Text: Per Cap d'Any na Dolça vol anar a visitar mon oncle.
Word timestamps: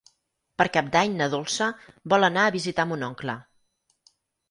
Per 0.61 0.65
Cap 0.77 0.89
d'Any 0.95 1.13
na 1.19 1.27
Dolça 1.35 1.69
vol 2.15 2.31
anar 2.31 2.49
a 2.49 2.57
visitar 2.59 2.91
mon 2.95 3.09
oncle. 3.13 3.41